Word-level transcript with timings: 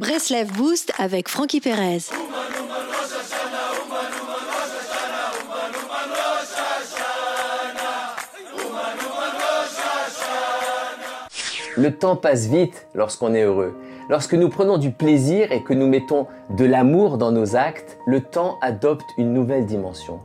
Breslev 0.00 0.50
Boost 0.52 0.94
avec 0.96 1.28
Frankie 1.28 1.60
Perez. 1.60 1.98
Le 11.76 11.94
temps 11.94 12.16
passe 12.16 12.46
vite 12.46 12.86
lorsqu'on 12.94 13.34
est 13.34 13.42
heureux. 13.42 13.74
Lorsque 14.08 14.32
nous 14.32 14.48
prenons 14.48 14.78
du 14.78 14.90
plaisir 14.90 15.52
et 15.52 15.62
que 15.62 15.74
nous 15.74 15.86
mettons 15.86 16.26
de 16.48 16.64
l'amour 16.64 17.18
dans 17.18 17.30
nos 17.30 17.54
actes, 17.54 17.98
le 18.06 18.22
temps 18.22 18.56
adopte 18.62 19.04
une 19.18 19.34
nouvelle 19.34 19.66
dimension. 19.66 20.20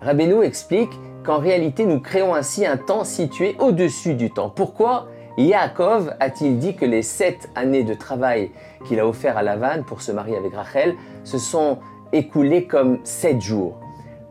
Rabbeinu 0.00 0.42
explique 0.42 0.90
qu'en 1.24 1.38
réalité 1.38 1.86
nous 1.86 2.00
créons 2.00 2.34
ainsi 2.34 2.66
un 2.66 2.76
temps 2.76 3.04
situé 3.04 3.54
au-dessus 3.60 4.14
du 4.14 4.32
temps. 4.32 4.50
Pourquoi? 4.50 5.06
Yaakov 5.38 6.14
a-t-il 6.20 6.58
dit 6.58 6.74
que 6.74 6.84
les 6.84 7.02
sept 7.02 7.48
années 7.54 7.84
de 7.84 7.94
travail 7.94 8.50
qu'il 8.86 8.98
a 9.00 9.06
offert 9.06 9.36
à 9.36 9.42
Lavan 9.42 9.82
pour 9.86 10.02
se 10.02 10.12
marier 10.12 10.36
avec 10.36 10.54
Rachel 10.54 10.96
se 11.24 11.38
sont 11.38 11.78
écoulées 12.12 12.66
comme 12.66 12.98
sept 13.04 13.40
jours? 13.40 13.78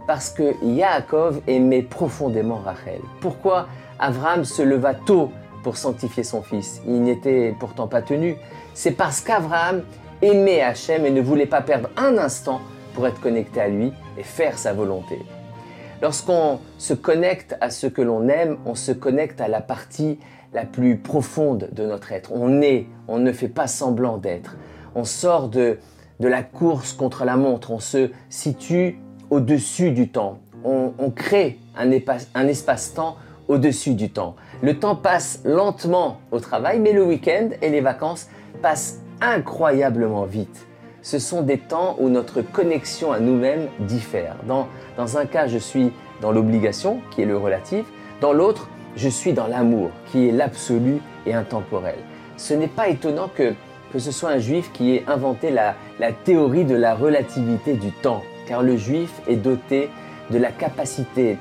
Parce 0.08 0.30
que 0.30 0.56
Yaakov 0.64 1.42
aimait 1.48 1.84
profondément 1.84 2.58
Rachel. 2.58 3.00
Pourquoi 3.22 3.68
Avram 4.00 4.44
se 4.44 4.62
leva 4.62 4.94
tôt 4.94 5.32
pour 5.64 5.78
sanctifier 5.78 6.23
son 6.23 6.42
fils? 6.42 6.82
Il 6.86 7.04
n'était 7.04 7.56
pourtant 7.59 7.88
pas 7.88 8.02
tenu. 8.02 8.36
C'est 8.73 8.92
parce 8.92 9.22
qu'Abraham 9.22 9.84
aimait 10.22 10.62
Hachem 10.62 11.06
et 11.06 11.12
ne 11.12 11.22
voulait 11.22 11.45
pas 11.45 11.62
perdre 11.62 11.90
un 11.95 12.18
instant 12.18 12.59
pour 12.94 13.08
être 13.08 13.22
connecté 13.22 13.62
à 13.62 13.68
lui 13.68 13.94
et 14.18 14.23
faire 14.23 14.58
sa 14.58 14.73
volonté. 14.73 15.20
Lorsqu'on 16.02 16.59
se 16.78 16.94
connecte 16.94 17.56
à 17.62 17.70
ce 17.70 17.86
que 17.86 18.02
l'on 18.02 18.28
aime, 18.30 18.58
on 18.66 18.73
se 18.73 18.92
connecte 18.92 19.42
à 19.42 19.48
la 19.48 19.62
partie 19.62 20.18
la 20.53 20.66
plus 20.66 20.98
profonde 20.98 21.70
de 21.71 21.85
notre 21.85 22.12
être. 22.12 22.31
On 22.34 22.62
est, 22.62 22.88
on 23.08 23.20
ne 23.20 23.31
fait 23.31 23.48
pas 23.49 23.67
semblant 23.67 24.17
d'être. 24.17 24.58
On 24.95 25.03
sort 25.03 25.49
de, 25.49 25.77
de 26.20 26.27
la 26.27 26.44
course 26.44 26.94
contre 26.94 27.25
la 27.25 27.38
montre, 27.38 27.72
on 27.72 27.80
se 27.80 28.09
situe 28.30 29.00
au-dessus 29.30 29.91
du 29.91 30.09
temps. 30.09 30.39
On, 30.64 30.91
crée 31.16 31.58
un, 31.78 31.89
un 32.36 32.47
espace-temps 32.47 33.16
au-dessus 33.47 33.94
du 33.94 34.09
temps. 34.09 34.36
Le 34.61 34.78
temps 34.78 34.95
passe 34.95 35.39
lentement 35.45 36.19
au 36.31 36.41
travail, 36.41 36.80
mais 36.80 36.91
le 36.91 37.03
week-end 37.03 37.50
et 37.61 37.69
les 37.69 37.80
vacances 37.80 38.28
passent 38.61 39.00
incroyablement 39.22 40.25
vite. 40.25 40.67
Ce 41.02 41.17
sont 41.17 41.44
des 41.44 41.58
temps 41.58 41.95
où 42.00 42.09
notre 42.09 42.41
connexion 42.41 43.13
à 43.13 43.22
nous-mêmes 43.22 43.69
diffère. 43.80 44.36
Dans, 44.47 44.67
dans 44.97 45.17
un 45.17 45.25
cas, 45.25 45.47
je 45.47 45.58
suis 45.58 45.94
dans 46.22 46.34
l'obligation, 46.34 47.00
qui 47.11 47.22
est 47.22 47.25
le 47.25 47.38
relatif. 47.38 47.86
Dans 48.19 48.34
l'autre, 48.34 48.67
je 48.95 49.09
suis 49.09 49.34
dans 49.34 49.48
l'amour, 49.48 49.92
qui 50.12 50.28
est 50.28 50.32
l'absolu 50.32 51.00
et 51.26 51.34
intemporel. 51.34 51.95
Ce 52.38 52.54
n'est 52.54 52.68
pas 52.68 52.90
étonnant 52.90 53.30
que, 53.34 53.54
que 53.92 54.00
ce 54.00 54.12
soit 54.12 54.30
un 54.30 54.40
juif 54.40 54.72
qui 54.73 54.96
ait 54.96 55.04
inventé 55.08 55.52
la, 55.52 55.76
la 56.00 56.12
théorie 56.12 56.66
de 56.66 56.76
la 56.76 56.96
relativité 56.96 57.73
du 57.73 57.92
temps, 57.92 58.23
car 58.48 58.64
le 58.64 58.78
juif 58.78 59.12
est 59.28 59.36
doté 59.36 59.90
de 60.31 60.38
la 60.38 60.52
capacité 60.52 61.38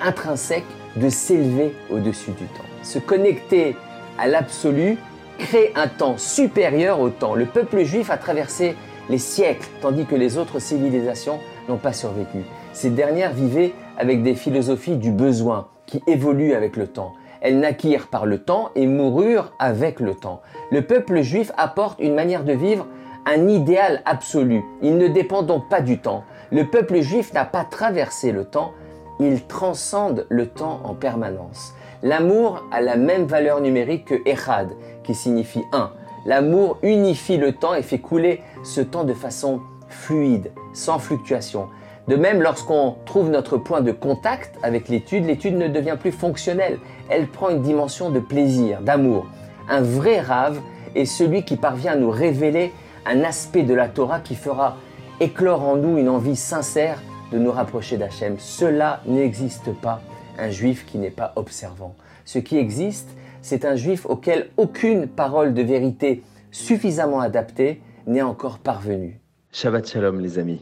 intrinsèque 0.00 0.64
de 0.96 1.08
s'élever 1.08 1.74
au-dessus 1.90 2.32
du 2.32 2.44
temps. 2.46 2.64
Se 2.82 2.98
connecter 2.98 3.76
à 4.18 4.26
l'absolu 4.26 4.98
crée 5.38 5.72
un 5.74 5.88
temps 5.88 6.18
supérieur 6.18 7.00
au 7.00 7.08
temps. 7.08 7.34
Le 7.34 7.46
peuple 7.46 7.82
juif 7.84 8.10
a 8.10 8.16
traversé 8.16 8.76
les 9.08 9.18
siècles, 9.18 9.68
tandis 9.80 10.06
que 10.06 10.14
les 10.14 10.38
autres 10.38 10.58
civilisations 10.58 11.38
n'ont 11.68 11.76
pas 11.76 11.92
survécu. 11.92 12.38
Ces 12.72 12.90
dernières 12.90 13.32
vivaient 13.32 13.72
avec 13.98 14.22
des 14.22 14.34
philosophies 14.34 14.96
du 14.96 15.10
besoin 15.10 15.68
qui 15.92 16.02
évoluent 16.06 16.54
avec 16.54 16.76
le 16.78 16.86
temps. 16.86 17.12
Elles 17.42 17.60
naquirent 17.60 18.06
par 18.06 18.24
le 18.24 18.38
temps 18.38 18.70
et 18.74 18.86
moururent 18.86 19.52
avec 19.58 20.00
le 20.00 20.14
temps. 20.14 20.40
Le 20.70 20.80
peuple 20.80 21.20
juif 21.20 21.52
apporte 21.58 22.00
une 22.00 22.14
manière 22.14 22.44
de 22.44 22.54
vivre, 22.54 22.86
un 23.26 23.46
idéal 23.46 24.00
absolu. 24.06 24.64
Il 24.80 24.96
ne 24.96 25.06
dépend 25.06 25.42
donc 25.42 25.68
pas 25.68 25.82
du 25.82 25.98
temps. 25.98 26.24
Le 26.50 26.64
peuple 26.64 27.02
juif 27.02 27.34
n'a 27.34 27.44
pas 27.44 27.64
traversé 27.64 28.32
le 28.32 28.46
temps, 28.46 28.72
il 29.20 29.46
transcende 29.46 30.24
le 30.30 30.46
temps 30.46 30.80
en 30.84 30.94
permanence. 30.94 31.74
L'amour 32.02 32.64
a 32.72 32.80
la 32.80 32.96
même 32.96 33.26
valeur 33.26 33.60
numérique 33.60 34.06
que 34.06 34.26
Echad, 34.26 34.70
qui 35.04 35.14
signifie 35.14 35.64
un. 35.72 35.92
L'amour 36.24 36.78
unifie 36.82 37.36
le 37.36 37.52
temps 37.52 37.74
et 37.74 37.82
fait 37.82 37.98
couler 37.98 38.40
ce 38.64 38.80
temps 38.80 39.04
de 39.04 39.12
façon 39.12 39.60
fluide, 39.88 40.52
sans 40.72 40.98
fluctuation. 40.98 41.68
De 42.08 42.16
même, 42.16 42.42
lorsqu'on 42.42 42.96
trouve 43.04 43.30
notre 43.30 43.58
point 43.58 43.80
de 43.80 43.92
contact 43.92 44.56
avec 44.62 44.88
l'étude, 44.88 45.24
l'étude 45.24 45.56
ne 45.56 45.68
devient 45.68 45.96
plus 45.98 46.10
fonctionnelle. 46.10 46.78
Elle 47.08 47.28
prend 47.28 47.50
une 47.50 47.62
dimension 47.62 48.10
de 48.10 48.18
plaisir, 48.18 48.80
d'amour. 48.80 49.26
Un 49.68 49.82
vrai 49.82 50.20
rave 50.20 50.60
est 50.96 51.04
celui 51.04 51.44
qui 51.44 51.56
parvient 51.56 51.92
à 51.92 51.96
nous 51.96 52.10
révéler 52.10 52.72
un 53.06 53.22
aspect 53.22 53.62
de 53.62 53.74
la 53.74 53.88
Torah 53.88 54.20
qui 54.20 54.34
fera 54.34 54.76
éclore 55.20 55.62
en 55.62 55.76
nous 55.76 55.98
une 55.98 56.08
envie 56.08 56.36
sincère 56.36 57.00
de 57.30 57.38
nous 57.38 57.52
rapprocher 57.52 57.96
d'Hachem. 57.96 58.36
Cela 58.38 59.00
n'existe 59.06 59.72
pas, 59.72 60.00
un 60.38 60.50
juif 60.50 60.84
qui 60.84 60.98
n'est 60.98 61.10
pas 61.10 61.32
observant. 61.36 61.94
Ce 62.24 62.40
qui 62.40 62.58
existe, 62.58 63.10
c'est 63.42 63.64
un 63.64 63.76
juif 63.76 64.06
auquel 64.06 64.50
aucune 64.56 65.06
parole 65.06 65.54
de 65.54 65.62
vérité 65.62 66.22
suffisamment 66.50 67.20
adaptée 67.20 67.80
n'est 68.06 68.22
encore 68.22 68.58
parvenue. 68.58 69.20
Shabbat 69.52 69.88
Shalom 69.88 70.20
les 70.20 70.38
amis. 70.38 70.60